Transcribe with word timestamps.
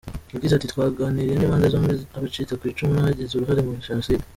Yagize 0.35 0.53
ati: 0.55 0.71
“Twaganiriye 0.71 1.35
n’impande 1.37 1.65
zombi; 1.73 1.93
abacitse 2.17 2.53
ku 2.59 2.63
icumu 2.71 2.91
n’abagize 2.93 3.31
uruhare 3.33 3.61
muri 3.63 3.85
Jenoside. 3.89 4.23